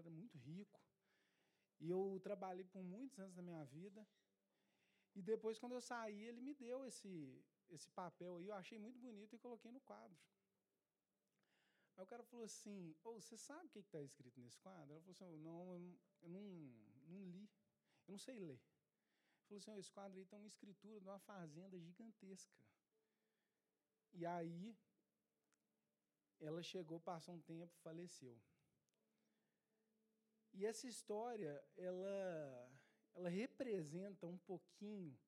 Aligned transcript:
era 0.00 0.10
muito 0.10 0.36
rico. 0.38 0.80
E 1.80 1.88
eu 1.88 2.20
trabalhei 2.22 2.64
por 2.64 2.82
muitos 2.82 3.18
anos 3.18 3.34
da 3.34 3.42
minha 3.42 3.64
vida. 3.64 4.06
E 5.14 5.22
depois, 5.22 5.58
quando 5.58 5.72
eu 5.72 5.80
saí, 5.80 6.22
ele 6.24 6.40
me 6.40 6.54
deu 6.54 6.84
esse, 6.84 7.12
esse 7.68 7.88
papel 7.90 8.36
aí, 8.36 8.46
eu 8.46 8.54
achei 8.54 8.78
muito 8.78 8.98
bonito 8.98 9.34
e 9.34 9.38
coloquei 9.38 9.70
no 9.72 9.80
quadro. 9.80 10.18
Aí 11.96 12.04
o 12.04 12.06
cara 12.06 12.22
falou 12.22 12.44
assim: 12.44 12.94
oh, 13.04 13.20
você 13.20 13.36
sabe 13.36 13.66
o 13.66 13.70
que 13.70 13.80
está 13.80 14.00
escrito 14.00 14.40
nesse 14.40 14.58
quadro? 14.58 14.92
Ela 14.92 15.00
falou 15.00 15.12
assim: 15.12 15.38
não, 15.38 15.74
eu, 15.74 15.98
eu 16.22 16.28
não, 16.28 16.42
não 17.08 17.24
li, 17.24 17.48
eu 18.06 18.12
não 18.12 18.18
sei 18.18 18.38
ler. 18.38 18.60
Ele 18.60 19.46
falou 19.48 19.58
assim: 19.58 19.70
oh, 19.72 19.78
esse 19.78 19.92
quadro 19.92 20.18
aí 20.18 20.24
tem 20.26 20.38
uma 20.38 20.46
escritura 20.46 21.00
de 21.00 21.08
uma 21.08 21.18
fazenda 21.18 21.78
gigantesca. 21.78 22.62
E 24.12 24.24
aí, 24.26 24.76
ela 26.40 26.62
chegou, 26.62 26.98
passou 27.00 27.34
um 27.34 27.40
tempo, 27.40 27.76
faleceu. 27.82 28.40
E 30.52 30.66
essa 30.66 30.86
história, 30.86 31.62
ela, 31.76 32.72
ela 33.14 33.28
representa 33.28 34.26
um 34.26 34.38
pouquinho 34.38 35.18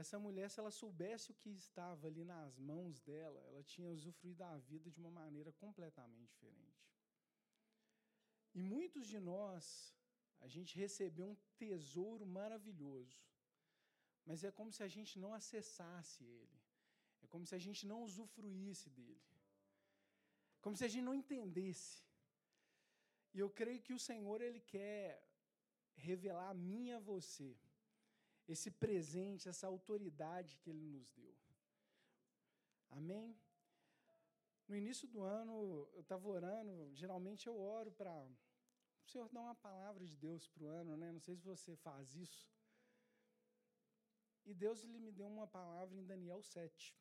essa 0.00 0.16
mulher, 0.16 0.48
se 0.48 0.60
ela 0.60 0.70
soubesse 0.70 1.32
o 1.32 1.34
que 1.34 1.50
estava 1.50 2.06
ali 2.06 2.24
nas 2.24 2.56
mãos 2.56 3.00
dela, 3.00 3.40
ela 3.48 3.62
tinha 3.64 3.90
usufruído 3.90 4.38
da 4.38 4.56
vida 4.56 4.88
de 4.90 5.00
uma 5.00 5.10
maneira 5.10 5.52
completamente 5.52 6.30
diferente. 6.30 6.88
E 8.54 8.62
muitos 8.62 9.06
de 9.08 9.18
nós, 9.18 9.64
a 10.40 10.46
gente 10.46 10.78
recebeu 10.78 11.26
um 11.30 11.36
tesouro 11.56 12.24
maravilhoso, 12.24 13.20
mas 14.24 14.44
é 14.44 14.52
como 14.52 14.72
se 14.72 14.82
a 14.84 14.88
gente 14.96 15.18
não 15.18 15.34
acessasse 15.34 16.24
ele, 16.24 16.60
é 17.22 17.26
como 17.26 17.44
se 17.44 17.54
a 17.56 17.58
gente 17.58 17.84
não 17.84 18.02
usufruísse 18.02 18.88
dele, 18.90 19.20
como 20.60 20.76
se 20.76 20.84
a 20.84 20.88
gente 20.88 21.02
não 21.04 21.14
entendesse. 21.14 22.07
E 23.34 23.38
eu 23.38 23.50
creio 23.50 23.82
que 23.82 23.92
o 23.92 23.98
Senhor, 23.98 24.40
Ele 24.40 24.60
quer 24.60 25.22
revelar 25.96 26.50
a 26.50 26.54
mim 26.54 26.86
e 26.86 26.92
a 26.92 26.98
você 26.98 27.56
esse 28.46 28.70
presente, 28.70 29.48
essa 29.48 29.66
autoridade 29.66 30.56
que 30.58 30.70
Ele 30.70 30.86
nos 30.86 31.10
deu. 31.10 31.36
Amém? 32.90 33.38
No 34.66 34.76
início 34.76 35.06
do 35.08 35.22
ano, 35.22 35.88
eu 35.94 36.00
estava 36.00 36.26
orando, 36.28 36.90
geralmente 36.94 37.46
eu 37.46 37.58
oro 37.58 37.90
para 37.92 38.10
o 39.08 39.10
Senhor 39.10 39.28
dar 39.30 39.40
uma 39.40 39.54
palavra 39.54 40.04
de 40.06 40.16
Deus 40.16 40.46
para 40.48 40.64
o 40.64 40.68
ano, 40.68 40.96
né? 40.96 41.10
Não 41.12 41.20
sei 41.20 41.36
se 41.36 41.42
você 41.42 41.76
faz 41.76 42.14
isso. 42.14 42.50
E 44.44 44.54
Deus 44.54 44.82
ele 44.82 44.98
me 44.98 45.12
deu 45.12 45.26
uma 45.26 45.46
palavra 45.46 45.96
em 45.96 46.04
Daniel 46.04 46.42
7. 46.42 46.96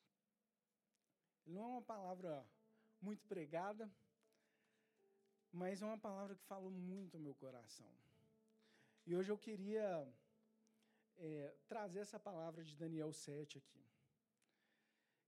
Não 1.45 1.61
é 1.61 1.65
uma 1.65 1.81
palavra 1.81 2.45
muito 3.01 3.25
pregada, 3.25 3.89
mas 5.57 5.81
é 5.81 5.85
uma 5.85 5.97
palavra 5.97 6.35
que 6.35 6.43
falou 6.43 6.69
muito 6.69 7.17
ao 7.17 7.23
meu 7.27 7.33
coração. 7.33 7.91
E 9.07 9.15
hoje 9.15 9.31
eu 9.31 9.37
queria 9.37 10.07
é, 11.17 11.55
trazer 11.67 11.99
essa 11.99 12.19
palavra 12.19 12.63
de 12.63 12.75
Daniel 12.75 13.11
7 13.11 13.57
aqui. 13.57 13.83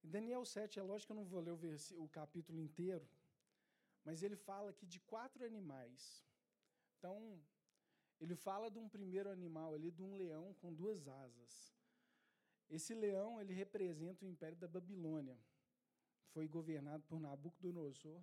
Daniel 0.04 0.46
7, 0.46 0.80
é 0.80 0.84
lógico 0.84 1.08
que 1.08 1.12
eu 1.14 1.22
não 1.22 1.26
vou 1.26 1.42
ler 1.42 1.52
o, 1.52 2.04
o 2.04 2.08
capítulo 2.10 2.60
inteiro, 2.62 3.08
mas 4.06 4.22
ele 4.22 4.36
fala 4.36 4.70
aqui 4.70 4.86
de 4.86 5.00
quatro 5.00 5.44
animais. 5.44 6.24
Então, 6.98 7.42
ele 8.22 8.36
fala 8.36 8.70
de 8.70 8.78
um 8.78 8.88
primeiro 8.88 9.30
animal 9.32 9.74
ali, 9.74 9.90
de 9.92 10.04
um 10.04 10.16
leão 10.16 10.54
com 10.62 10.74
duas 10.74 11.08
asas. 11.08 11.76
Esse 12.70 12.94
leão, 12.94 13.42
ele 13.42 13.54
representa 13.54 14.24
o 14.24 14.28
império 14.28 14.58
da 14.58 14.68
Babilônia. 14.68 15.38
Foi 16.34 16.48
governado 16.48 17.04
por 17.06 17.20
Nabucodonosor 17.20 18.22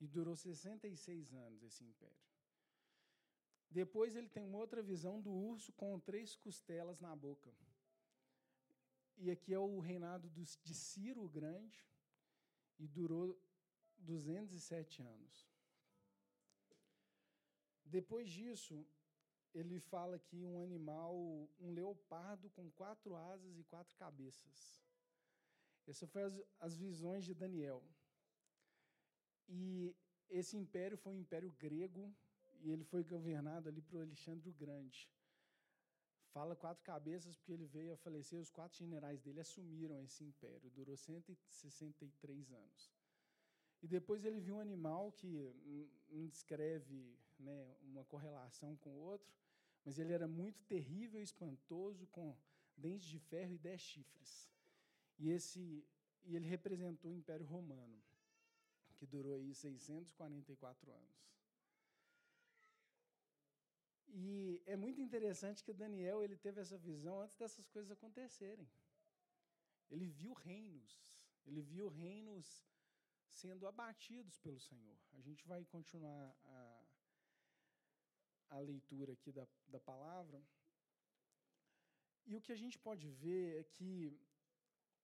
e 0.00 0.06
durou 0.06 0.34
66 0.34 1.32
anos 1.34 1.62
esse 1.62 1.84
império. 1.84 2.16
Depois 3.70 4.16
ele 4.16 4.28
tem 4.28 4.44
uma 4.44 4.58
outra 4.58 4.82
visão 4.82 5.20
do 5.20 5.30
urso 5.30 5.72
com 5.74 6.00
três 6.00 6.34
costelas 6.34 6.98
na 6.98 7.14
boca. 7.14 7.54
E 9.16 9.30
aqui 9.30 9.52
é 9.52 9.58
o 9.58 9.78
reinado 9.78 10.28
de 10.30 10.74
Ciro 10.74 11.22
o 11.22 11.28
Grande, 11.28 11.78
e 12.80 12.88
durou 12.88 13.38
207 13.98 15.02
anos. 15.02 15.46
Depois 17.84 18.28
disso, 18.30 18.86
ele 19.52 19.78
fala 19.78 20.18
que 20.18 20.42
um 20.42 20.58
animal, 20.58 21.14
um 21.60 21.72
leopardo 21.72 22.48
com 22.50 22.70
quatro 22.70 23.14
asas 23.14 23.58
e 23.58 23.64
quatro 23.64 23.94
cabeças. 23.96 24.82
Essas 25.86 26.08
foram 26.08 26.26
as, 26.28 26.40
as 26.60 26.76
visões 26.76 27.24
de 27.24 27.34
Daniel. 27.34 27.82
E 29.50 29.94
esse 30.30 30.56
império 30.56 30.96
foi 30.96 31.12
um 31.12 31.20
império 31.20 31.50
grego 31.58 32.14
e 32.62 32.70
ele 32.70 32.84
foi 32.84 33.02
governado 33.02 33.68
ali 33.68 33.82
por 33.82 34.00
Alexandre 34.00 34.48
o 34.48 34.52
Grande. 34.52 35.08
Fala 36.32 36.54
quatro 36.54 36.84
cabeças 36.84 37.36
porque 37.36 37.52
ele 37.52 37.66
veio 37.66 37.92
a 37.92 37.96
falecer, 37.96 38.38
os 38.38 38.50
quatro 38.50 38.78
generais 38.78 39.20
dele 39.20 39.40
assumiram 39.40 40.00
esse 40.04 40.22
império, 40.22 40.70
durou 40.70 40.96
163 40.96 42.52
anos. 42.52 42.92
E 43.82 43.88
depois 43.88 44.24
ele 44.24 44.38
viu 44.38 44.56
um 44.56 44.60
animal 44.60 45.10
que 45.10 45.52
não 46.08 46.28
descreve 46.28 47.18
né, 47.38 47.76
uma 47.82 48.04
correlação 48.04 48.76
com 48.76 48.90
o 48.90 49.00
outro, 49.00 49.34
mas 49.84 49.98
ele 49.98 50.12
era 50.12 50.28
muito 50.28 50.62
terrível 50.64 51.18
e 51.18 51.24
espantoso, 51.24 52.06
com 52.08 52.36
dentes 52.76 53.08
de 53.08 53.18
ferro 53.18 53.52
e 53.52 53.58
dez 53.58 53.80
chifres. 53.80 54.48
E, 55.18 55.30
esse, 55.30 55.84
e 56.24 56.36
ele 56.36 56.46
representou 56.46 57.10
o 57.10 57.14
Império 57.14 57.46
Romano, 57.46 58.00
que 59.00 59.06
durou 59.06 59.34
aí 59.34 59.54
644 59.54 60.92
anos. 60.92 61.18
E 64.12 64.62
é 64.66 64.76
muito 64.76 65.00
interessante 65.00 65.64
que 65.64 65.72
Daniel 65.72 66.22
ele 66.22 66.36
teve 66.36 66.60
essa 66.60 66.76
visão 66.76 67.22
antes 67.22 67.36
dessas 67.42 67.66
coisas 67.68 67.90
acontecerem. 67.90 68.68
Ele 69.88 70.06
viu 70.06 70.34
reinos, 70.34 70.94
ele 71.46 71.62
viu 71.62 71.88
reinos 71.88 72.46
sendo 73.40 73.66
abatidos 73.66 74.36
pelo 74.38 74.60
Senhor. 74.60 74.98
A 75.14 75.20
gente 75.20 75.46
vai 75.46 75.64
continuar 75.64 76.36
a, 76.44 76.84
a 78.50 78.58
leitura 78.58 79.14
aqui 79.14 79.32
da, 79.32 79.46
da 79.66 79.80
palavra. 79.80 80.42
E 82.26 82.36
o 82.36 82.42
que 82.42 82.52
a 82.52 82.60
gente 82.62 82.78
pode 82.78 83.08
ver 83.08 83.60
é 83.60 83.64
que 83.64 83.90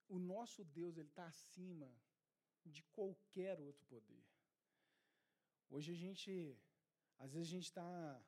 o 0.06 0.18
nosso 0.18 0.62
Deus 0.64 0.98
ele 0.98 1.08
está 1.08 1.26
acima 1.26 1.90
de 2.74 2.82
qualquer 2.96 3.60
outro 3.60 3.84
poder. 3.86 4.24
Hoje 5.68 5.92
a 5.92 5.94
gente, 5.94 6.58
às 7.18 7.32
vezes 7.32 7.48
a 7.48 7.50
gente 7.56 7.64
está 7.64 8.22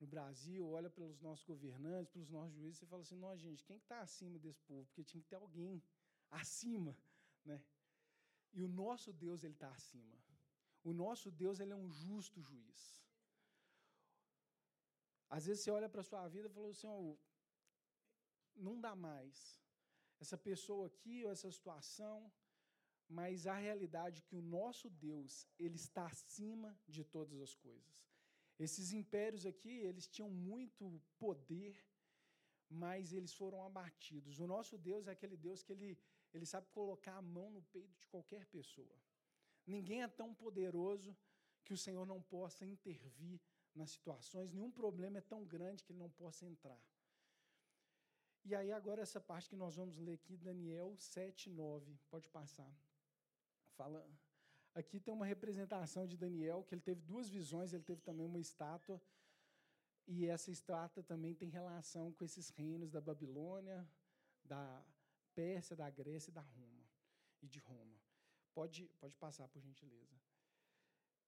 no 0.00 0.06
Brasil, 0.06 0.68
olha 0.68 0.90
pelos 0.90 1.20
nossos 1.20 1.44
governantes, 1.44 2.12
pelos 2.12 2.30
nossos 2.30 2.54
juízes, 2.54 2.82
e 2.82 2.86
fala 2.86 3.02
assim, 3.02 3.16
não, 3.16 3.36
gente, 3.36 3.64
quem 3.64 3.76
está 3.76 4.00
acima 4.00 4.38
desse 4.38 4.60
povo? 4.62 4.84
Porque 4.86 5.04
tinha 5.04 5.22
que 5.22 5.28
ter 5.28 5.36
alguém 5.36 5.82
acima, 6.30 6.96
né? 7.44 7.62
E 8.52 8.62
o 8.62 8.68
nosso 8.68 9.12
Deus, 9.12 9.44
ele 9.44 9.54
está 9.54 9.70
acima. 9.70 10.18
O 10.82 10.92
nosso 10.92 11.30
Deus, 11.30 11.60
ele 11.60 11.72
é 11.72 11.76
um 11.76 11.90
justo 11.90 12.40
juiz. 12.40 12.80
Às 15.36 15.46
vezes 15.46 15.62
você 15.62 15.70
olha 15.70 15.88
para 15.88 16.02
a 16.02 16.04
sua 16.10 16.28
vida 16.28 16.48
e 16.48 16.54
fala 16.56 16.68
assim, 16.68 16.86
oh, 16.86 17.16
não 18.54 18.78
dá 18.78 18.94
mais. 18.94 19.36
Essa 20.20 20.36
pessoa 20.36 20.88
aqui, 20.88 21.24
ou 21.24 21.30
essa 21.30 21.50
situação, 21.50 22.30
mas 23.18 23.46
a 23.46 23.54
realidade 23.54 24.20
é 24.20 24.26
que 24.28 24.34
o 24.34 24.40
nosso 24.58 24.88
Deus, 24.88 25.46
ele 25.58 25.76
está 25.76 26.06
acima 26.06 26.70
de 26.88 27.04
todas 27.04 27.38
as 27.46 27.54
coisas. 27.54 27.94
Esses 28.58 28.92
impérios 28.92 29.44
aqui, 29.44 29.74
eles 29.88 30.06
tinham 30.08 30.30
muito 30.30 31.00
poder, 31.18 31.74
mas 32.70 33.12
eles 33.12 33.34
foram 33.34 33.62
abatidos. 33.66 34.40
O 34.40 34.46
nosso 34.46 34.78
Deus 34.78 35.06
é 35.06 35.10
aquele 35.10 35.36
Deus 35.36 35.62
que 35.62 35.72
ele, 35.72 35.98
ele 36.32 36.46
sabe 36.46 36.66
colocar 36.70 37.16
a 37.16 37.22
mão 37.36 37.50
no 37.50 37.62
peito 37.74 37.98
de 37.98 38.06
qualquer 38.06 38.46
pessoa. 38.46 38.96
Ninguém 39.66 40.02
é 40.02 40.08
tão 40.08 40.34
poderoso 40.34 41.14
que 41.64 41.74
o 41.74 41.78
Senhor 41.84 42.06
não 42.06 42.22
possa 42.22 42.64
intervir 42.64 43.40
nas 43.74 43.90
situações, 43.90 44.52
nenhum 44.52 44.70
problema 44.70 45.18
é 45.18 45.22
tão 45.22 45.44
grande 45.44 45.84
que 45.84 45.92
ele 45.92 45.98
não 45.98 46.10
possa 46.10 46.46
entrar. 46.46 46.82
E 48.44 48.54
aí, 48.54 48.72
agora, 48.72 49.02
essa 49.02 49.20
parte 49.20 49.50
que 49.50 49.56
nós 49.56 49.76
vamos 49.76 49.98
ler 49.98 50.14
aqui, 50.14 50.36
Daniel 50.36 50.96
7, 50.96 51.48
9. 51.48 51.96
Pode 52.10 52.28
passar. 52.28 52.72
Fala 53.76 54.06
Aqui 54.74 54.98
tem 54.98 55.12
uma 55.12 55.26
representação 55.26 56.06
de 56.06 56.16
Daniel, 56.16 56.64
que 56.64 56.74
ele 56.74 56.80
teve 56.80 57.02
duas 57.02 57.28
visões, 57.28 57.72
ele 57.72 57.82
teve 57.82 58.00
também 58.00 58.26
uma 58.26 58.38
estátua, 58.38 59.00
e 60.06 60.26
essa 60.26 60.50
estátua 60.50 61.02
também 61.02 61.34
tem 61.34 61.50
relação 61.50 62.10
com 62.12 62.24
esses 62.24 62.48
reinos 62.48 62.90
da 62.90 63.00
Babilônia, 63.00 63.86
da 64.42 64.82
Pérsia, 65.34 65.76
da 65.76 65.90
Grécia 65.90 66.30
e 66.30 66.34
da 66.34 66.40
Roma, 66.40 66.88
e 67.42 67.48
de 67.48 67.58
Roma. 67.58 68.00
Pode, 68.54 68.88
pode 68.98 69.14
passar, 69.16 69.46
por 69.48 69.60
gentileza. 69.60 70.18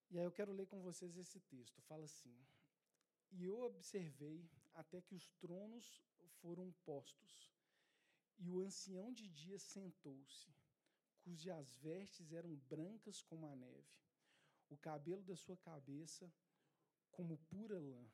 E 0.09 0.17
aí 0.17 0.25
eu 0.25 0.31
quero 0.31 0.51
ler 0.51 0.65
com 0.65 0.81
vocês 0.81 1.15
esse 1.15 1.39
texto. 1.39 1.81
Fala 1.83 2.05
assim: 2.05 2.35
E 3.31 3.45
eu 3.45 3.59
observei 3.61 4.49
até 4.73 5.01
que 5.01 5.13
os 5.13 5.29
tronos 5.33 6.03
foram 6.41 6.71
postos, 6.83 7.53
e 8.39 8.49
o 8.49 8.59
ancião 8.59 9.13
de 9.13 9.27
dias 9.29 9.61
sentou-se 9.61 10.51
cujas 11.25 11.75
vestes 11.77 12.31
eram 12.31 12.55
brancas 12.69 13.19
como 13.23 13.47
a 13.47 13.55
neve. 13.55 13.97
O 14.69 14.77
cabelo 14.77 15.23
da 15.23 15.35
sua 15.35 15.57
cabeça 15.57 16.31
como 17.11 17.39
pura 17.49 17.79
lã. 17.79 18.05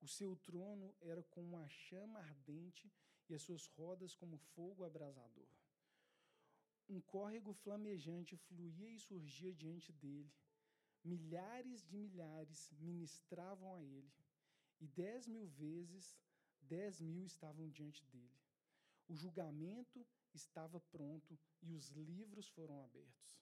O 0.00 0.08
seu 0.08 0.34
trono 0.36 0.94
era 1.00 1.22
como 1.24 1.46
uma 1.48 1.68
chama 1.68 2.20
ardente 2.20 2.90
e 3.28 3.34
as 3.34 3.42
suas 3.42 3.66
rodas 3.66 4.14
como 4.14 4.38
fogo 4.38 4.82
abrasador. 4.84 5.48
Um 6.88 7.02
córrego 7.02 7.52
flamejante 7.52 8.34
fluía 8.36 8.90
e 8.90 8.98
surgia 8.98 9.52
diante 9.52 9.92
dele. 9.92 10.32
Milhares 11.04 11.84
de 11.84 11.98
milhares 11.98 12.70
ministravam 12.78 13.74
a 13.74 13.82
ele, 13.82 14.12
e 14.80 14.86
dez 14.88 15.26
mil 15.26 15.46
vezes 15.46 16.16
dez 16.62 17.00
mil 17.00 17.24
estavam 17.24 17.68
diante 17.68 18.04
dele. 18.06 18.47
O 19.08 19.16
julgamento 19.16 20.06
estava 20.34 20.80
pronto 20.80 21.38
e 21.62 21.72
os 21.72 21.90
livros 21.90 22.48
foram 22.48 22.82
abertos. 22.84 23.40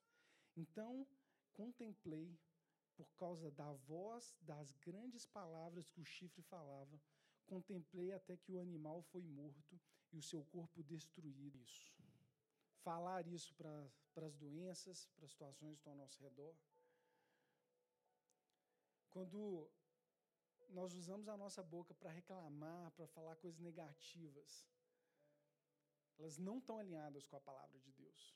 Então 0.56 1.06
contemplei, 1.52 2.38
por 2.94 3.12
causa 3.14 3.50
da 3.50 3.72
voz 3.72 4.34
das 4.40 4.72
grandes 4.72 5.26
palavras 5.26 5.90
que 5.90 6.00
o 6.00 6.04
chifre 6.04 6.42
falava, 6.42 7.00
contemplei 7.46 8.12
até 8.12 8.36
que 8.36 8.52
o 8.52 8.60
animal 8.60 9.02
foi 9.02 9.22
morto 9.22 9.80
e 10.12 10.18
o 10.18 10.22
seu 10.22 10.44
corpo 10.44 10.82
destruído. 10.82 11.58
Isso. 11.58 11.92
Falar 12.82 13.26
isso 13.26 13.54
para 13.54 14.26
as 14.26 14.36
doenças, 14.36 15.08
para 15.16 15.24
as 15.24 15.32
situações 15.32 15.72
que 15.72 15.80
estão 15.80 15.92
ao 15.92 15.98
nosso 15.98 16.22
redor. 16.22 16.54
Quando 19.10 19.68
nós 20.70 20.94
usamos 20.94 21.28
a 21.28 21.36
nossa 21.36 21.62
boca 21.62 21.94
para 21.94 22.10
reclamar, 22.10 22.92
para 22.92 23.06
falar 23.08 23.34
coisas 23.36 23.58
negativas, 23.58 24.66
elas 26.18 26.38
não 26.38 26.58
estão 26.58 26.78
alinhadas 26.78 27.26
com 27.26 27.36
a 27.36 27.40
palavra 27.40 27.78
de 27.78 27.92
Deus. 27.92 28.34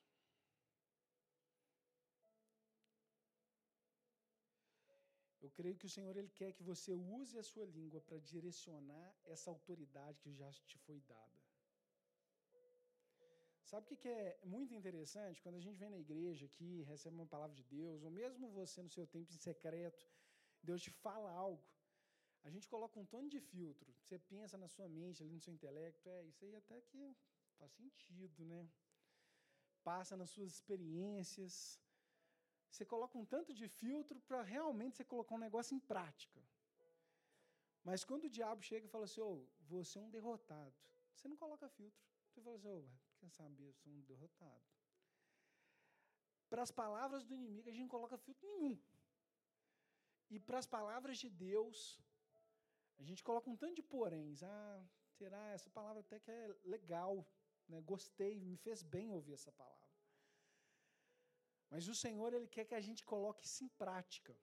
Eu 5.41 5.51
creio 5.51 5.77
que 5.77 5.87
o 5.87 5.91
Senhor 5.91 6.15
ele 6.17 6.29
quer 6.29 6.53
que 6.53 6.63
você 6.63 6.93
use 6.93 7.39
a 7.39 7.43
sua 7.43 7.65
língua 7.65 8.01
para 8.01 8.19
direcionar 8.19 9.17
essa 9.25 9.49
autoridade 9.51 10.21
que 10.21 10.33
já 10.35 10.51
te 10.67 10.79
foi 10.79 11.01
dada. 11.01 11.41
Sabe 13.71 13.87
o 13.87 13.97
que, 13.97 14.09
é 14.09 14.39
muito 14.45 14.75
interessante? 14.75 15.41
Quando 15.41 15.55
a 15.55 15.61
gente 15.61 15.79
vem 15.79 15.89
na 15.91 15.99
igreja 15.99 16.45
aqui, 16.45 16.83
recebe 16.83 17.15
uma 17.15 17.27
palavra 17.27 17.55
de 17.55 17.63
Deus, 17.63 18.03
ou 18.03 18.11
mesmo 18.11 18.51
você 18.51 18.83
no 18.83 18.91
seu 18.91 19.07
tempo 19.07 19.33
em 19.33 19.39
secreto, 19.39 20.05
Deus 20.63 20.83
te 20.83 20.91
fala 20.91 21.31
algo, 21.31 21.65
a 22.43 22.51
gente 22.51 22.69
coloca 22.69 22.99
um 22.99 23.07
tom 23.07 23.29
de 23.29 23.39
filtro. 23.39 23.95
Você 24.03 24.19
pensa 24.19 24.59
na 24.59 24.69
sua 24.69 24.89
mente, 24.89 25.23
ali 25.23 25.33
no 25.33 25.41
seu 25.41 25.55
intelecto, 25.55 26.09
é 26.09 26.25
isso 26.25 26.45
aí 26.45 26.57
até 26.57 26.81
que 26.81 27.17
faz 27.61 27.73
sentido, 27.83 28.45
né? 28.53 28.61
Passa 29.91 30.17
nas 30.21 30.31
suas 30.35 30.51
experiências, 30.57 31.55
você 32.71 32.85
coloca 32.93 33.19
um 33.19 33.27
tanto 33.35 33.53
de 33.61 33.67
filtro 33.69 34.19
para 34.29 34.43
realmente 34.43 34.97
você 34.97 35.05
colocar 35.13 35.35
um 35.35 35.45
negócio 35.47 35.75
em 35.77 35.81
prática. 35.93 36.41
Mas 37.89 38.05
quando 38.09 38.25
o 38.25 38.35
diabo 38.39 38.63
chega 38.63 38.87
e 38.87 38.95
fala 38.95 39.07
assim, 39.09 39.21
oh, 39.21 39.39
você 39.73 39.99
é 39.99 40.03
um 40.03 40.11
derrotado, 40.17 40.77
você 41.15 41.27
não 41.29 41.37
coloca 41.37 41.69
filtro. 41.69 42.03
Você 42.29 42.41
fala 42.41 42.57
assim, 42.57 42.69
oh, 42.69 42.85
quer 43.19 43.31
saber, 43.31 43.67
eu 43.69 43.75
sou 43.75 43.93
um 43.93 44.03
derrotado. 44.03 44.67
Para 46.49 46.63
as 46.63 46.73
palavras 46.83 47.25
do 47.25 47.35
inimigo, 47.35 47.69
a 47.69 47.73
gente 47.73 47.83
não 47.83 47.89
coloca 47.97 48.17
filtro 48.19 48.47
nenhum. 48.49 48.79
E 50.29 50.39
para 50.39 50.59
as 50.59 50.67
palavras 50.67 51.19
de 51.19 51.29
Deus, 51.29 52.01
a 52.99 53.03
gente 53.03 53.23
coloca 53.29 53.51
um 53.51 53.57
tanto 53.57 53.75
de 53.75 53.83
poréns. 53.83 54.43
Ah, 54.43 54.85
será? 55.19 55.43
Essa 55.51 55.71
palavra 55.71 56.01
até 56.01 56.21
que 56.21 56.31
é 56.31 56.55
legal, 56.65 57.27
né? 57.71 57.81
gostei, 57.93 58.35
me 58.51 58.57
fez 58.57 58.83
bem 58.83 59.11
ouvir 59.11 59.35
essa 59.35 59.53
palavra. 59.53 59.89
Mas 61.71 61.87
o 61.89 61.95
Senhor, 61.95 62.31
Ele 62.35 62.49
quer 62.49 62.65
que 62.65 62.75
a 62.75 62.81
gente 62.81 63.05
coloque 63.05 63.45
isso 63.47 63.63
em 63.65 63.69
prática. 63.83 64.37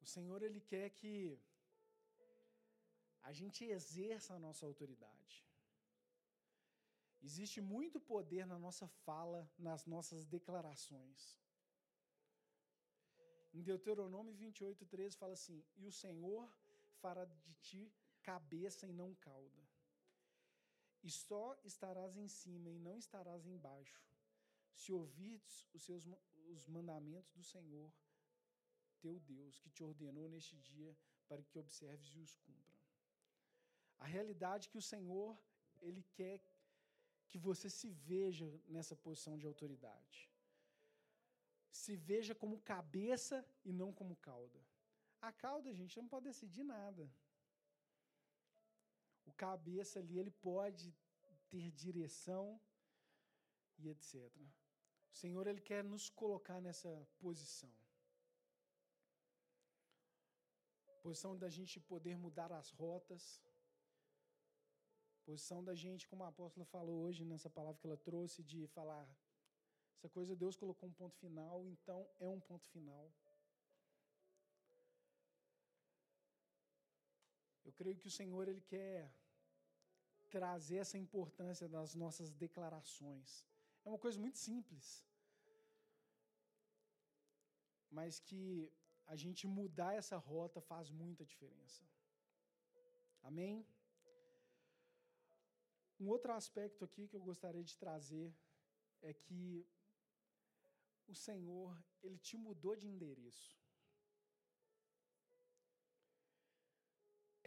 O 0.00 0.06
Senhor, 0.14 0.42
Ele 0.42 0.60
quer 0.60 0.88
que 0.90 1.12
a 3.22 3.32
gente 3.32 3.64
exerça 3.64 4.34
a 4.34 4.38
nossa 4.38 4.64
autoridade. 4.66 5.36
Existe 7.20 7.60
muito 7.60 8.00
poder 8.00 8.46
na 8.46 8.58
nossa 8.58 8.86
fala, 9.06 9.40
nas 9.58 9.84
nossas 9.86 10.24
declarações. 10.24 11.38
Em 13.52 13.62
Deuteronômio 13.62 14.32
28, 14.34 14.86
13 14.86 15.16
fala 15.16 15.32
assim: 15.32 15.64
E 15.76 15.86
o 15.86 15.92
Senhor 15.92 16.48
fará 17.00 17.24
de 17.24 17.54
ti 17.54 17.92
cabeça 18.22 18.86
e 18.86 18.92
não 18.92 19.14
cauda. 19.16 19.67
E 21.02 21.10
só 21.10 21.58
estarás 21.64 22.16
em 22.16 22.28
cima 22.28 22.70
e 22.70 22.78
não 22.78 22.98
estarás 22.98 23.46
embaixo 23.46 24.02
se 24.72 24.92
ouvirdes 24.92 25.66
os 25.72 25.82
seus 25.82 26.04
os 26.50 26.66
mandamentos 26.66 27.32
do 27.34 27.44
Senhor, 27.44 27.92
teu 29.00 29.18
Deus, 29.20 29.58
que 29.58 29.70
te 29.70 29.82
ordenou 29.82 30.28
neste 30.28 30.56
dia 30.56 30.96
para 31.28 31.42
que 31.42 31.58
observes 31.58 32.08
e 32.14 32.20
os 32.20 32.34
cumpra. 32.36 32.78
A 33.98 34.06
realidade 34.06 34.66
é 34.66 34.70
que 34.70 34.78
o 34.78 34.82
Senhor, 34.82 35.38
ele 35.80 36.02
quer 36.14 36.40
que 37.28 37.38
você 37.38 37.68
se 37.68 37.90
veja 37.90 38.48
nessa 38.66 38.96
posição 38.96 39.36
de 39.36 39.46
autoridade. 39.46 40.30
Se 41.70 41.94
veja 41.94 42.34
como 42.34 42.60
cabeça 42.60 43.46
e 43.64 43.72
não 43.72 43.92
como 43.92 44.16
cauda. 44.16 44.60
A 45.20 45.30
cauda, 45.32 45.72
gente, 45.72 45.96
não 45.96 46.08
pode 46.08 46.24
decidir 46.24 46.64
nada. 46.64 47.10
O 49.28 49.32
cabeça 49.32 49.98
ali, 49.98 50.18
ele 50.18 50.30
pode 50.30 50.86
ter 51.50 51.70
direção 51.84 52.44
e 53.78 53.88
etc. 53.90 54.14
O 55.12 55.16
Senhor 55.22 55.46
ele 55.46 55.60
quer 55.60 55.82
nos 55.84 56.08
colocar 56.22 56.60
nessa 56.66 56.90
posição. 57.18 57.72
Posição 61.02 61.36
da 61.42 61.50
gente 61.56 61.78
poder 61.92 62.16
mudar 62.16 62.50
as 62.52 62.70
rotas. 62.70 63.24
Posição 65.24 65.62
da 65.68 65.74
gente, 65.74 66.08
como 66.08 66.24
a 66.24 66.28
apóstola 66.28 66.64
falou 66.64 67.02
hoje 67.04 67.22
nessa 67.24 67.50
palavra 67.50 67.78
que 67.80 67.86
ela 67.86 67.98
trouxe, 67.98 68.42
de 68.42 68.66
falar: 68.68 69.06
essa 69.96 70.08
coisa 70.08 70.34
Deus 70.44 70.56
colocou 70.56 70.88
um 70.88 70.98
ponto 71.00 71.16
final, 71.18 71.66
então 71.66 72.08
é 72.18 72.30
um 72.30 72.40
ponto 72.40 72.66
final. 72.68 73.12
Creio 77.78 78.00
que 78.00 78.10
o 78.10 78.16
Senhor 78.18 78.44
ele 78.48 78.64
quer 78.74 78.96
trazer 80.36 80.78
essa 80.84 80.98
importância 81.04 81.66
das 81.76 81.94
nossas 82.02 82.28
declarações. 82.44 83.46
É 83.84 83.88
uma 83.88 84.02
coisa 84.04 84.18
muito 84.24 84.38
simples. 84.38 84.86
Mas 87.98 88.20
que 88.26 88.42
a 89.06 89.16
gente 89.22 89.46
mudar 89.46 89.92
essa 90.00 90.18
rota 90.30 90.60
faz 90.60 90.90
muita 91.02 91.24
diferença. 91.24 91.82
Amém? 93.22 93.66
Um 96.00 96.08
outro 96.14 96.32
aspecto 96.32 96.84
aqui 96.84 97.08
que 97.08 97.16
eu 97.16 97.24
gostaria 97.30 97.64
de 97.70 97.76
trazer 97.84 98.28
é 99.00 99.12
que 99.12 99.66
o 101.06 101.14
Senhor, 101.14 101.70
ele 102.02 102.18
te 102.18 102.36
mudou 102.36 102.76
de 102.76 102.86
endereço. 102.86 103.56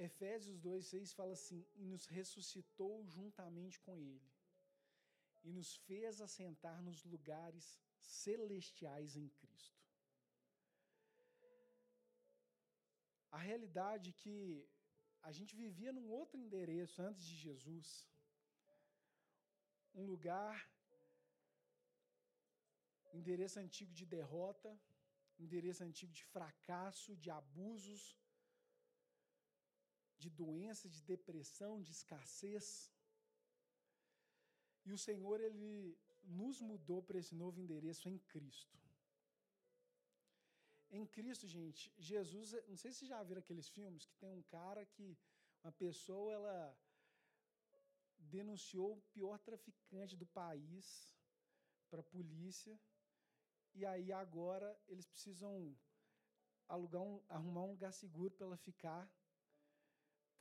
Efésios 0.10 0.58
2:6 0.60 1.14
fala 1.20 1.34
assim: 1.40 1.62
"E 1.82 1.84
nos 1.92 2.06
ressuscitou 2.18 2.94
juntamente 3.16 3.80
com 3.86 3.96
ele, 4.12 4.32
e 5.48 5.52
nos 5.58 5.72
fez 5.88 6.22
assentar 6.28 6.78
nos 6.88 7.04
lugares 7.14 7.66
celestiais 8.02 9.16
em 9.16 9.28
Cristo. 9.40 9.80
A 13.32 13.40
realidade 13.50 14.10
é 14.10 14.18
que 14.22 14.38
a 15.30 15.32
gente 15.38 15.56
vivia 15.64 15.92
num 15.98 16.10
outro 16.20 16.38
endereço 16.46 17.02
antes 17.02 17.24
de 17.30 17.36
Jesus, 17.46 17.88
um 19.94 20.06
lugar, 20.06 20.56
endereço 23.20 23.60
antigo 23.60 23.94
de 24.00 24.06
derrota, 24.06 24.70
endereço 25.40 25.84
antigo 25.84 26.12
de 26.20 26.24
fracasso, 26.34 27.16
de 27.24 27.30
abusos, 27.30 28.04
de 30.24 30.30
doença, 30.42 30.94
de 30.96 31.02
depressão, 31.14 31.72
de 31.86 31.92
escassez. 31.98 32.68
E 34.88 34.92
o 34.98 35.02
Senhor, 35.08 35.38
Ele 35.48 35.72
nos 36.42 36.58
mudou 36.70 37.02
para 37.08 37.20
esse 37.22 37.34
novo 37.44 37.60
endereço 37.64 38.06
em 38.14 38.18
Cristo. 38.32 38.78
Em 41.00 41.06
Cristo, 41.16 41.46
gente, 41.58 41.84
Jesus, 41.98 42.48
não 42.72 42.78
sei 42.84 42.92
se 42.98 43.06
já 43.12 43.20
viram 43.28 43.44
aqueles 43.44 43.68
filmes 43.76 44.06
que 44.06 44.18
tem 44.24 44.32
um 44.40 44.44
cara 44.58 44.82
que, 44.94 45.08
uma 45.64 45.72
pessoa, 45.84 46.34
ela 46.38 46.58
denunciou 48.38 48.90
o 48.94 49.02
pior 49.14 49.38
traficante 49.40 50.16
do 50.22 50.28
país 50.42 50.86
para 51.90 52.02
a 52.02 52.10
polícia, 52.16 52.76
e 53.74 53.86
aí 53.92 54.12
agora 54.12 54.70
eles 54.88 55.08
precisam 55.14 55.54
alugar 56.68 57.02
um, 57.02 57.22
arrumar 57.30 57.64
um 57.64 57.72
lugar 57.72 57.94
seguro 57.94 58.32
para 58.36 58.46
ela 58.48 58.58
ficar, 58.58 59.10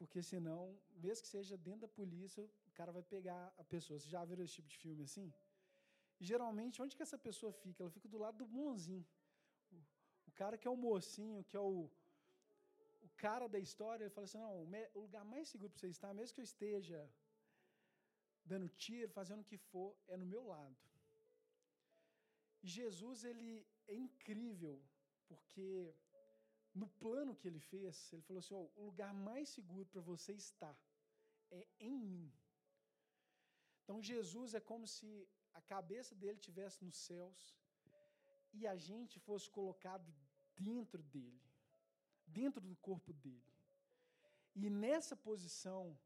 porque 0.01 0.21
senão, 0.33 0.61
mesmo 1.05 1.23
que 1.25 1.33
seja 1.37 1.57
dentro 1.67 1.83
da 1.83 1.89
polícia, 2.01 2.43
o 2.69 2.73
cara 2.79 2.91
vai 2.97 3.03
pegar 3.15 3.43
a 3.63 3.65
pessoa. 3.73 3.99
Você 3.99 4.09
já 4.15 4.23
viram 4.25 4.45
esse 4.45 4.55
tipo 4.59 4.69
de 4.75 4.79
filme 4.85 5.03
assim? 5.09 5.27
E, 6.19 6.25
geralmente, 6.31 6.81
onde 6.85 6.97
que 6.97 7.07
essa 7.07 7.19
pessoa 7.27 7.53
fica? 7.65 7.83
Ela 7.83 7.95
fica 7.97 8.09
do 8.15 8.21
lado 8.25 8.39
do 8.43 8.47
bonzinho. 8.47 9.07
O, 9.71 9.77
o 10.29 10.33
cara 10.41 10.57
que 10.61 10.67
é 10.67 10.71
o 10.71 10.83
mocinho, 10.89 11.45
que 11.51 11.57
é 11.63 11.65
o, 11.73 11.91
o 13.09 13.11
cara 13.25 13.47
da 13.55 13.61
história, 13.67 14.05
ele 14.05 14.17
fala 14.17 14.25
assim: 14.29 14.39
não, 14.39 14.55
o 14.95 15.01
lugar 15.07 15.25
mais 15.33 15.51
seguro 15.53 15.71
para 15.71 15.81
você 15.81 15.91
estar, 15.97 16.15
mesmo 16.15 16.35
que 16.35 16.41
eu 16.41 16.51
esteja 16.53 17.01
dando 18.53 18.71
tiro, 18.71 19.17
fazendo 19.21 19.43
o 19.43 19.49
que 19.51 19.59
for, 19.71 19.91
é 20.09 20.17
no 20.17 20.31
meu 20.35 20.43
lado. 20.55 20.79
E 22.63 22.69
Jesus, 22.79 23.19
ele 23.31 23.51
é 23.87 23.95
incrível, 24.07 24.75
porque 25.29 25.95
no 26.75 26.89
plano 27.03 27.35
que 27.35 27.49
ele 27.49 27.59
fez, 27.59 28.13
ele 28.13 28.23
falou 28.23 28.41
assim: 28.41 28.55
oh, 28.55 28.71
o 28.77 28.85
lugar 28.85 29.13
mais 29.13 29.49
seguro 29.49 29.87
para 29.87 30.01
você 30.01 30.33
estar 30.33 30.77
é 31.51 31.67
em 31.79 31.99
mim. 31.99 32.33
Então 33.83 34.01
Jesus 34.01 34.55
é 34.55 34.61
como 34.61 34.87
se 34.87 35.29
a 35.53 35.61
cabeça 35.61 36.15
dele 36.15 36.39
tivesse 36.39 36.85
nos 36.85 36.97
céus 36.97 37.59
e 38.53 38.67
a 38.67 38.77
gente 38.77 39.19
fosse 39.19 39.51
colocado 39.51 40.15
dentro 40.57 41.03
dele, 41.03 41.43
dentro 42.27 42.61
do 42.61 42.77
corpo 42.77 43.13
dele. 43.13 43.53
E 44.55 44.69
nessa 44.69 45.17
posição 45.17 45.99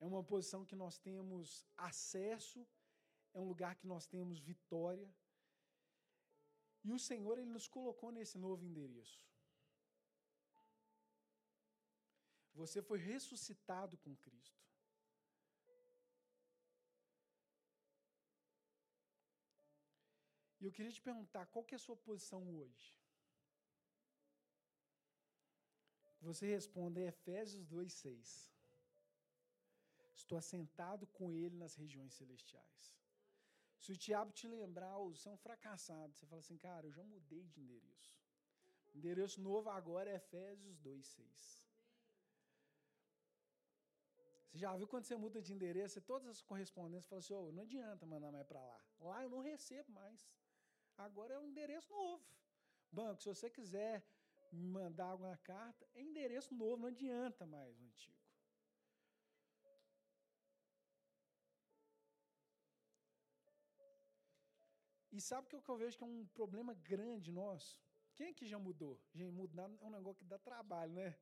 é 0.00 0.06
uma 0.06 0.22
posição 0.22 0.64
que 0.64 0.76
nós 0.76 0.98
temos 0.98 1.66
acesso, 1.76 2.66
é 3.32 3.38
um 3.38 3.48
lugar 3.52 3.74
que 3.76 3.86
nós 3.86 4.06
temos 4.06 4.38
vitória. 4.38 5.08
E 6.84 6.92
o 6.92 6.98
Senhor 6.98 7.38
ele 7.38 7.50
nos 7.50 7.68
colocou 7.68 8.10
nesse 8.12 8.38
novo 8.38 8.64
endereço. 8.64 9.26
Você 12.60 12.80
foi 12.82 12.98
ressuscitado 12.98 13.96
com 14.04 14.12
Cristo. 14.16 14.62
E 20.60 20.64
eu 20.66 20.72
queria 20.72 20.92
te 20.96 21.00
perguntar, 21.00 21.46
qual 21.46 21.64
que 21.64 21.74
é 21.74 21.78
a 21.78 21.86
sua 21.86 21.96
posição 21.96 22.40
hoje? 22.60 22.86
Você 26.20 26.46
responde 26.46 27.00
Efésios 27.00 27.64
2,6. 27.64 28.50
Estou 30.16 30.36
assentado 30.36 31.06
com 31.18 31.32
ele 31.32 31.56
nas 31.56 31.76
regiões 31.76 32.12
celestiais. 32.14 32.84
Se 33.78 33.92
o 33.92 33.96
diabo 33.96 34.32
te 34.32 34.48
lembrar, 34.48 34.98
você 34.98 35.28
é 35.28 35.32
um 35.32 35.44
fracassado. 35.46 36.12
Você 36.12 36.26
fala 36.26 36.40
assim, 36.40 36.58
cara, 36.58 36.86
eu 36.88 36.92
já 36.92 37.04
mudei 37.04 37.44
de 37.46 37.60
endereço. 37.60 38.18
O 38.92 38.98
endereço 38.98 39.40
novo 39.40 39.70
agora 39.70 40.10
é 40.10 40.16
Efésios 40.16 40.76
2,6. 40.80 41.67
Você 44.48 44.58
já 44.58 44.74
viu 44.76 44.88
quando 44.88 45.04
você 45.04 45.14
muda 45.14 45.42
de 45.42 45.52
endereço, 45.52 46.00
todas 46.00 46.26
as 46.28 46.40
correspondências 46.40 47.06
falam 47.06 47.20
assim, 47.20 47.34
oh, 47.34 47.52
não 47.52 47.62
adianta 47.62 48.06
mandar 48.06 48.32
mais 48.32 48.46
para 48.46 48.64
lá. 48.64 48.80
Lá 48.98 49.22
eu 49.22 49.28
não 49.28 49.40
recebo 49.40 49.92
mais. 49.92 50.26
Agora 50.96 51.34
é 51.34 51.38
um 51.38 51.46
endereço 51.46 51.92
novo. 51.92 52.24
Banco, 52.90 53.22
se 53.22 53.28
você 53.28 53.50
quiser 53.50 54.04
me 54.50 54.66
mandar 54.66 55.06
alguma 55.06 55.36
carta, 55.38 55.86
é 55.94 56.00
endereço 56.00 56.54
novo, 56.54 56.82
não 56.82 56.88
adianta 56.88 57.46
mais 57.46 57.78
o 57.78 57.84
antigo. 57.84 58.16
E 65.12 65.20
sabe 65.20 65.46
o 65.46 65.62
que 65.62 65.68
eu 65.68 65.76
vejo 65.76 65.98
que 65.98 66.04
é 66.04 66.06
um 66.06 66.26
problema 66.26 66.72
grande 66.74 67.32
nosso? 67.32 67.80
Quem 68.14 68.32
que 68.32 68.46
já 68.46 68.58
mudou? 68.58 69.00
Gente, 69.12 69.32
mudar 69.32 69.70
é 69.80 69.84
um 69.84 69.90
negócio 69.90 70.18
que 70.18 70.24
dá 70.24 70.38
trabalho, 70.38 70.92
né? 70.92 71.16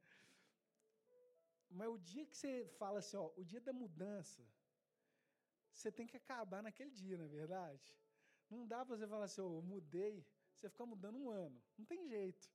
Mas 1.70 1.88
o 1.88 1.99
dia 1.99 2.25
que 2.26 2.37
você 2.37 2.66
fala 2.78 2.99
assim, 3.00 3.16
ó, 3.16 3.30
o 3.37 3.44
dia 3.44 3.61
da 3.61 3.73
mudança, 3.73 4.46
você 5.73 5.90
tem 5.90 6.06
que 6.06 6.16
acabar 6.16 6.62
naquele 6.62 6.90
dia, 6.90 7.16
não 7.18 7.25
é 7.25 7.28
verdade? 7.28 7.94
Não 8.49 8.66
dá 8.66 8.85
para 8.85 8.96
você 8.96 9.06
falar 9.06 9.25
assim, 9.25 9.40
oh, 9.40 9.58
eu 9.58 9.62
mudei, 9.62 10.25
você 10.54 10.68
fica 10.68 10.87
mudando 10.87 11.18
um 11.18 11.28
ano. 11.30 11.61
Não 11.76 11.85
tem 11.85 12.06
jeito. 12.08 12.49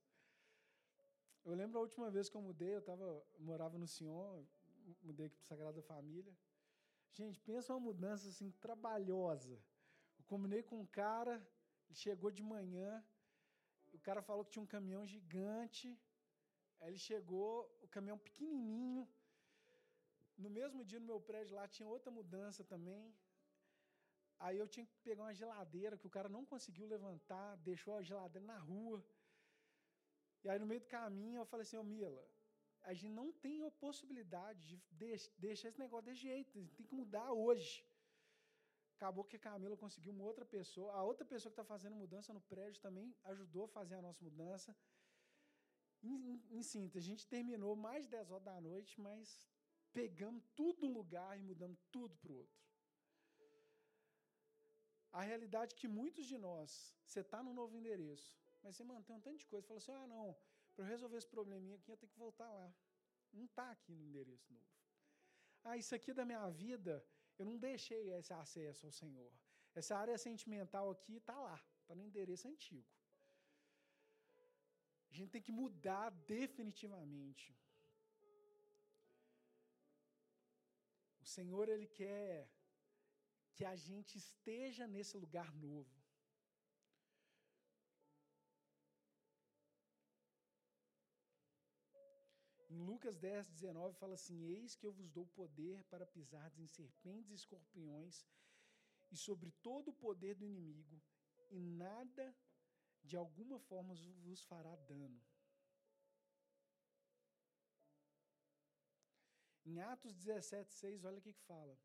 Eu 1.44 1.54
lembro 1.54 1.78
a 1.78 1.82
última 1.82 2.10
vez 2.10 2.28
que 2.28 2.36
eu 2.36 2.42
mudei, 2.42 2.74
eu 2.74 2.82
tava, 2.82 3.24
morava 3.38 3.76
no 3.76 3.86
Sion, 3.86 4.44
mudei 5.02 5.26
aqui 5.26 5.36
para 5.36 5.46
Sagrada 5.46 5.82
Família. 5.82 6.34
Gente, 7.12 7.40
pensa 7.40 7.72
uma 7.72 7.80
mudança 7.80 8.28
assim 8.28 8.50
trabalhosa. 8.52 9.62
Eu 10.18 10.24
combinei 10.24 10.62
com 10.62 10.80
um 10.80 10.86
cara, 10.86 11.34
ele 11.88 11.98
chegou 11.98 12.30
de 12.30 12.42
manhã, 12.42 13.04
o 13.92 13.98
cara 13.98 14.22
falou 14.22 14.44
que 14.44 14.52
tinha 14.52 14.62
um 14.62 14.66
caminhão 14.66 15.06
gigante. 15.06 15.98
Aí 16.82 16.90
ele 16.90 16.98
chegou, 16.98 17.52
o 17.86 17.88
caminhão 17.96 18.18
pequenininho. 18.28 19.02
No 20.44 20.50
mesmo 20.58 20.84
dia 20.90 21.00
no 21.00 21.10
meu 21.12 21.20
prédio 21.28 21.56
lá 21.58 21.66
tinha 21.74 21.88
outra 21.96 22.10
mudança 22.18 22.62
também. 22.72 23.04
Aí 24.44 24.56
eu 24.58 24.66
tinha 24.74 24.84
que 24.90 24.96
pegar 25.08 25.22
uma 25.22 25.38
geladeira 25.40 25.96
que 25.96 26.08
o 26.08 26.14
cara 26.16 26.28
não 26.36 26.44
conseguiu 26.52 26.86
levantar, 26.94 27.48
deixou 27.70 27.94
a 27.96 28.02
geladeira 28.10 28.46
na 28.52 28.58
rua. 28.70 28.98
E 30.42 30.48
aí 30.48 30.58
no 30.58 30.66
meio 30.66 30.80
do 30.80 30.92
caminho 30.98 31.38
eu 31.40 31.46
falei 31.52 31.64
assim, 31.66 31.76
ô 31.82 31.84
Mila, 31.84 32.24
a 32.82 32.92
gente 32.92 33.14
não 33.20 33.28
tem 33.44 33.56
a 33.64 33.70
possibilidade 33.84 34.60
de 34.66 34.76
deixar 35.38 35.68
esse 35.68 35.78
negócio 35.78 36.06
desse 36.06 36.22
jeito, 36.22 36.58
a 36.58 36.62
gente 36.62 36.74
tem 36.74 36.86
que 36.86 36.94
mudar 37.02 37.30
hoje. 37.32 37.84
Acabou 38.96 39.24
que 39.24 39.36
a 39.36 39.44
Camila 39.46 39.76
conseguiu 39.76 40.12
uma 40.12 40.24
outra 40.24 40.44
pessoa, 40.44 40.92
a 40.94 41.02
outra 41.02 41.24
pessoa 41.24 41.50
que 41.50 41.60
está 41.60 41.64
fazendo 41.64 41.94
mudança 41.94 42.32
no 42.32 42.40
prédio 42.40 42.80
também 42.80 43.14
ajudou 43.24 43.64
a 43.64 43.68
fazer 43.68 43.96
a 43.96 44.02
nossa 44.02 44.22
mudança. 44.24 44.76
Em, 46.02 46.42
em, 46.50 46.62
síntese, 46.62 46.98
a 46.98 47.08
gente 47.10 47.26
terminou 47.26 47.76
mais 47.76 48.04
de 48.04 48.10
10 48.10 48.30
horas 48.30 48.44
da 48.44 48.60
noite, 48.60 49.00
mas 49.00 49.48
pegamos 49.92 50.42
tudo 50.56 50.86
no 50.86 50.92
lugar 50.92 51.38
e 51.38 51.42
mudamos 51.42 51.78
tudo 51.90 52.16
para 52.16 52.32
o 52.32 52.36
outro. 52.36 52.62
A 55.12 55.22
realidade 55.22 55.74
é 55.74 55.78
que 55.78 55.86
muitos 55.86 56.26
de 56.26 56.38
nós, 56.38 56.94
você 57.06 57.20
está 57.20 57.42
no 57.42 57.52
novo 57.52 57.76
endereço, 57.76 58.34
mas 58.62 58.74
você 58.74 58.82
mantém 58.82 59.14
um 59.14 59.20
tanto 59.20 59.38
de 59.38 59.46
coisa. 59.46 59.66
Fala 59.66 59.78
assim: 59.78 59.92
ah, 59.92 60.06
não, 60.06 60.36
para 60.74 60.84
eu 60.84 60.88
resolver 60.88 61.18
esse 61.18 61.28
probleminha 61.28 61.76
aqui, 61.76 61.90
eu 61.90 61.96
tenho 61.96 62.10
que 62.10 62.18
voltar 62.18 62.50
lá. 62.50 62.74
Não 63.32 63.44
está 63.44 63.70
aqui 63.70 63.94
no 63.94 64.04
endereço 64.04 64.52
novo. 64.52 64.72
Ah, 65.64 65.76
isso 65.76 65.94
aqui 65.94 66.12
da 66.12 66.24
minha 66.24 66.48
vida, 66.50 67.04
eu 67.38 67.44
não 67.44 67.56
deixei 67.58 68.10
esse 68.14 68.32
acesso 68.32 68.86
ao 68.86 68.92
Senhor. 68.92 69.32
Essa 69.74 69.96
área 69.96 70.18
sentimental 70.18 70.90
aqui 70.90 71.16
está 71.16 71.38
lá, 71.38 71.62
está 71.80 71.94
no 71.94 72.02
endereço 72.02 72.48
antigo. 72.48 72.88
A 75.12 75.14
gente 75.14 75.32
tem 75.32 75.42
que 75.42 75.52
mudar 75.52 76.08
definitivamente. 76.36 77.54
O 81.20 81.26
Senhor, 81.26 81.68
Ele 81.68 81.86
quer 81.86 82.50
que 83.54 83.64
a 83.72 83.76
gente 83.76 84.16
esteja 84.16 84.86
nesse 84.86 85.14
lugar 85.18 85.52
novo. 85.54 85.94
Em 92.70 92.78
Lucas 92.78 93.18
10, 93.18 93.50
19 93.50 93.94
fala 93.98 94.14
assim: 94.14 94.38
Eis 94.54 94.74
que 94.74 94.86
eu 94.86 94.94
vos 94.94 95.10
dou 95.10 95.26
poder 95.26 95.84
para 95.90 96.06
pisar 96.06 96.50
em 96.58 96.66
serpentes 96.66 97.30
e 97.30 97.34
escorpiões 97.34 98.26
e 99.10 99.16
sobre 99.26 99.50
todo 99.66 99.88
o 99.88 99.98
poder 100.06 100.34
do 100.36 100.46
inimigo, 100.46 100.98
e 101.50 101.60
nada 101.60 102.34
de 103.02 103.16
alguma 103.16 103.58
forma 103.58 103.94
vos 104.24 104.42
fará 104.42 104.74
dano. 104.76 105.20
Em 109.64 109.80
Atos 109.80 110.14
17, 110.14 110.72
6, 110.72 111.04
olha 111.04 111.18
o 111.18 111.22
que, 111.22 111.32
que 111.32 111.42
fala. 111.42 111.78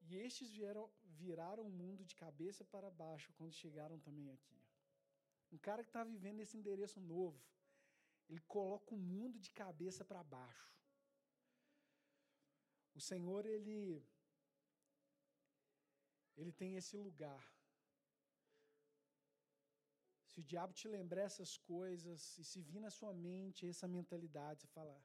E 0.00 0.16
estes 0.16 0.50
vieram, 0.50 0.90
viraram 1.02 1.64
o 1.64 1.70
mundo 1.70 2.04
de 2.04 2.14
cabeça 2.14 2.64
para 2.64 2.90
baixo 2.90 3.32
quando 3.34 3.52
chegaram 3.52 3.98
também 3.98 4.30
aqui. 4.30 4.58
Um 5.50 5.58
cara 5.58 5.82
que 5.82 5.88
está 5.88 6.04
vivendo 6.04 6.40
esse 6.40 6.56
endereço 6.56 7.00
novo, 7.00 7.42
ele 8.28 8.40
coloca 8.40 8.94
o 8.94 8.98
mundo 8.98 9.38
de 9.38 9.50
cabeça 9.50 10.04
para 10.04 10.22
baixo. 10.22 10.68
O 12.94 13.00
Senhor, 13.00 13.46
ele, 13.46 14.04
ele 16.36 16.52
tem 16.52 16.76
esse 16.76 16.96
lugar. 16.96 17.57
Se 20.38 20.42
o 20.42 20.44
diabo 20.44 20.72
te 20.72 20.86
lembrar 20.86 21.22
essas 21.22 21.58
coisas, 21.58 22.38
e 22.38 22.44
se 22.44 22.60
vir 22.62 22.78
na 22.78 22.90
sua 22.90 23.12
mente 23.12 23.66
essa 23.66 23.88
mentalidade, 23.88 24.60
você 24.60 24.68
fala, 24.68 24.96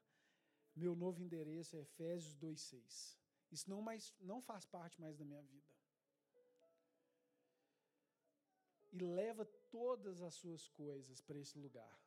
meu 0.76 0.94
novo 0.94 1.20
endereço 1.20 1.74
é 1.74 1.80
Efésios 1.80 2.36
2,6. 2.36 3.18
Isso 3.50 3.68
não, 3.68 3.82
mais, 3.82 4.14
não 4.20 4.40
faz 4.40 4.64
parte 4.64 5.00
mais 5.00 5.16
da 5.16 5.24
minha 5.24 5.42
vida. 5.42 5.66
E 8.92 8.98
leva 9.02 9.44
todas 9.72 10.22
as 10.22 10.34
suas 10.34 10.68
coisas 10.68 11.20
para 11.20 11.36
esse 11.40 11.58
lugar. 11.58 11.98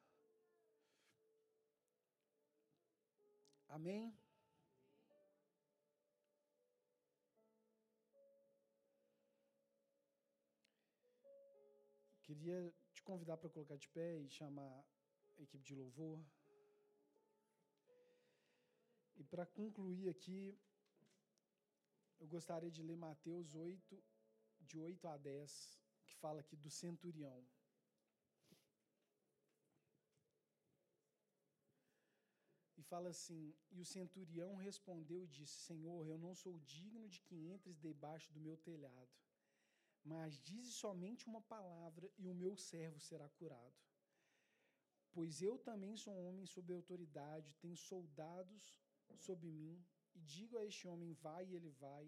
Amém? 3.67 4.17
Queria 12.22 12.74
convidar 13.09 13.37
para 13.37 13.53
colocar 13.55 13.77
de 13.83 13.89
pé 13.97 14.09
e 14.23 14.29
chamar 14.37 14.75
a 15.37 15.41
equipe 15.45 15.63
de 15.69 15.75
louvor. 15.81 16.17
E 19.19 19.23
para 19.31 19.45
concluir 19.59 20.09
aqui, 20.09 20.41
eu 22.19 22.27
gostaria 22.35 22.71
de 22.77 22.83
ler 22.87 22.97
Mateus 22.97 23.55
8, 23.55 24.03
de 24.69 24.77
8 24.77 25.07
a 25.13 25.15
10, 25.17 25.79
que 26.07 26.15
fala 26.23 26.41
aqui 26.41 26.57
do 26.65 26.69
centurião. 26.69 27.39
E 32.79 32.83
fala 32.91 33.09
assim: 33.15 33.43
E 33.71 33.79
o 33.85 33.89
centurião 33.97 34.51
respondeu 34.67 35.23
e 35.23 35.33
disse: 35.39 35.57
Senhor, 35.69 36.01
eu 36.05 36.17
não 36.25 36.35
sou 36.43 36.59
digno 36.75 37.07
de 37.07 37.21
que 37.21 37.35
entres 37.53 37.79
debaixo 37.87 38.31
do 38.33 38.43
meu 38.47 38.57
telhado 38.69 39.15
mas 40.11 40.39
dize 40.41 40.71
somente 40.71 41.27
uma 41.27 41.41
palavra 41.41 42.09
e 42.17 42.27
o 42.29 42.33
meu 42.33 42.55
servo 42.55 42.99
será 42.99 43.27
curado. 43.39 43.77
Pois 45.11 45.41
eu 45.41 45.57
também 45.57 45.97
sou 45.97 46.13
um 46.13 46.27
homem 46.29 46.45
sob 46.45 46.71
autoridade, 46.71 47.55
tenho 47.55 47.75
soldados 47.75 48.63
sob 49.25 49.51
mim, 49.51 49.83
e 50.15 50.21
digo 50.21 50.57
a 50.57 50.65
este 50.65 50.87
homem: 50.87 51.11
vai 51.13 51.43
e 51.47 51.55
ele 51.55 51.71
vai, 51.71 52.05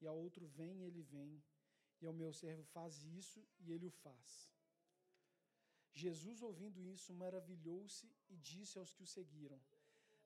e 0.00 0.06
a 0.06 0.12
outro: 0.12 0.46
vem 0.46 0.80
e 0.80 0.84
ele 0.84 1.02
vem, 1.02 1.42
e 2.00 2.06
ao 2.06 2.12
meu 2.12 2.32
servo: 2.32 2.64
faz 2.64 3.02
isso 3.04 3.40
e 3.60 3.72
ele 3.72 3.86
o 3.86 3.90
faz. 3.90 4.52
Jesus, 5.94 6.42
ouvindo 6.42 6.80
isso, 6.94 7.14
maravilhou-se 7.14 8.06
e 8.28 8.36
disse 8.36 8.78
aos 8.78 8.92
que 8.92 9.02
o 9.02 9.06
seguiram: 9.16 9.60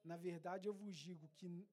Na 0.02 0.16
verdade, 0.16 0.66
eu 0.66 0.74
vos 0.74 0.96
digo 0.96 1.28
que, 1.36 1.68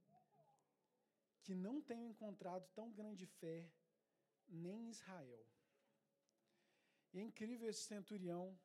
que 1.44 1.56
não 1.56 1.82
tenho 1.82 2.08
encontrado 2.08 2.68
tão 2.76 2.92
grande 2.92 3.26
fé 3.26 3.70
nem 4.50 4.86
em 4.86 4.90
Israel. 4.90 5.46
E 7.14 7.20
é 7.20 7.24
incrível 7.24 7.70
esse 7.70 7.84
centurião, 7.84 8.58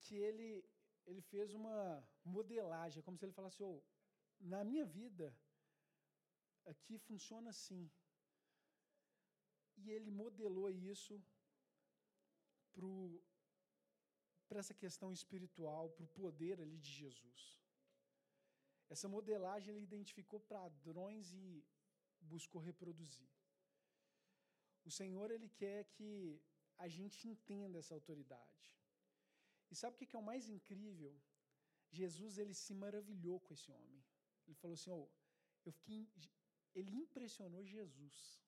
que 0.00 0.16
ele, 0.16 0.64
ele 1.06 1.20
fez 1.20 1.54
uma 1.54 2.02
modelagem, 2.24 3.00
é 3.00 3.02
como 3.02 3.18
se 3.18 3.24
ele 3.24 3.32
falasse: 3.32 3.62
oh, 3.62 3.82
na 4.40 4.64
minha 4.64 4.84
vida, 4.84 5.36
aqui 6.64 6.98
funciona 6.98 7.50
assim. 7.50 7.90
E 9.76 9.90
ele 9.90 10.10
modelou 10.10 10.70
isso 10.70 11.22
para 14.48 14.58
essa 14.58 14.74
questão 14.74 15.12
espiritual, 15.12 15.90
para 15.90 16.04
o 16.04 16.08
poder 16.08 16.60
ali 16.60 16.78
de 16.78 16.90
Jesus. 16.90 17.60
Essa 18.88 19.08
modelagem 19.08 19.74
ele 19.74 19.84
identificou 19.84 20.40
padrões 20.40 21.32
e 21.32 21.64
buscou 22.20 22.60
reproduzir. 22.60 23.28
O 24.84 24.90
Senhor 24.90 25.30
ele 25.30 25.48
quer 25.48 25.84
que 25.96 26.40
a 26.78 26.88
gente 26.88 27.28
entenda 27.28 27.78
essa 27.78 27.94
autoridade. 27.94 28.74
E 29.70 29.74
sabe 29.74 29.94
o 29.94 29.98
que 29.98 30.16
é 30.16 30.18
o 30.18 30.22
mais 30.22 30.48
incrível? 30.48 31.14
Jesus 31.90 32.38
ele 32.38 32.54
se 32.54 32.74
maravilhou 32.74 33.38
com 33.40 33.52
esse 33.52 33.70
homem. 33.70 34.04
Ele 34.46 34.56
falou 34.56 34.74
assim: 34.74 34.90
oh, 34.90 35.08
eu 35.64 35.72
fiquei, 35.72 36.08
ele 36.74 36.92
impressionou 36.94 37.64
Jesus. 37.64 38.40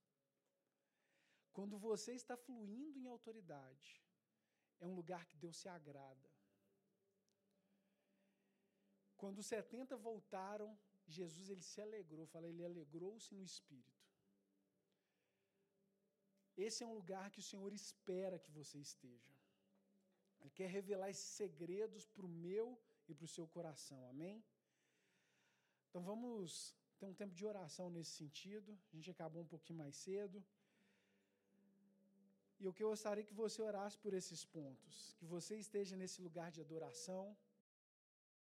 Quando 1.52 1.78
você 1.78 2.14
está 2.14 2.36
fluindo 2.36 2.98
em 2.98 3.06
autoridade, 3.06 4.02
é 4.80 4.86
um 4.86 4.94
lugar 4.94 5.26
que 5.26 5.36
Deus 5.36 5.56
se 5.56 5.68
agrada. 5.68 6.30
Quando 9.16 9.38
os 9.38 9.46
70 9.46 9.96
voltaram, 9.96 10.76
Jesus 11.06 11.50
ele 11.50 11.62
se 11.62 11.80
alegrou, 11.80 12.26
fala, 12.26 12.48
ele 12.48 12.64
alegrou-se 12.64 13.34
no 13.34 13.42
espírito. 13.42 14.01
Esse 16.56 16.82
é 16.82 16.87
um 16.87 16.94
lugar 16.94 17.30
que 17.30 17.38
o 17.38 17.42
Senhor 17.50 17.73
espera 17.73 18.38
que 18.38 18.50
você 18.50 18.78
esteja. 18.78 19.32
Ele 20.40 20.50
quer 20.50 20.68
revelar 20.68 21.09
esses 21.11 21.30
segredos 21.42 22.06
para 22.06 22.26
o 22.26 22.28
meu 22.28 22.78
e 23.09 23.14
para 23.14 23.25
o 23.25 23.28
seu 23.28 23.47
coração, 23.47 24.09
amém? 24.09 24.44
Então 25.88 26.02
vamos 26.02 26.75
ter 26.99 27.06
um 27.06 27.14
tempo 27.14 27.35
de 27.35 27.44
oração 27.44 27.88
nesse 27.90 28.12
sentido. 28.12 28.78
A 28.92 28.97
gente 28.97 29.11
acabou 29.11 29.42
um 29.42 29.47
pouquinho 29.54 29.78
mais 29.78 29.97
cedo. 29.97 30.44
E 32.59 32.68
o 32.68 32.73
que 32.73 32.82
eu 32.85 32.90
gostaria 32.90 33.25
que 33.25 33.35
você 33.35 33.61
orasse 33.61 33.99
por 33.99 34.12
esses 34.14 34.44
pontos, 34.44 35.14
que 35.18 35.26
você 35.26 35.56
esteja 35.56 35.97
nesse 35.97 36.23
lugar 36.23 36.50
de 36.52 36.61
adoração, 36.61 37.37